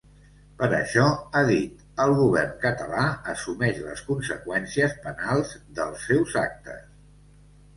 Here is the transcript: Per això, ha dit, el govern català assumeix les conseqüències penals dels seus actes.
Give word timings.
Per 0.59 0.67
això, 0.75 1.03
ha 1.33 1.41
dit, 1.49 1.83
el 2.05 2.13
govern 2.21 2.55
català 2.63 3.03
assumeix 3.35 3.83
les 3.89 4.01
conseqüències 4.09 4.97
penals 5.05 5.55
dels 5.81 6.09
seus 6.09 6.39
actes. 6.49 6.83